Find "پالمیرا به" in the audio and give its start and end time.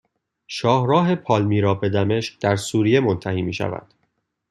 1.15-1.89